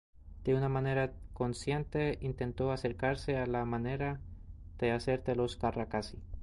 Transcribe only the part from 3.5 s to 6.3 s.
manera de hacer de los Carracci.